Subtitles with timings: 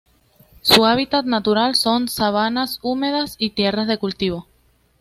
[0.63, 4.47] Su hábitat natural son: sabanas húmedas y tierras de cultivo.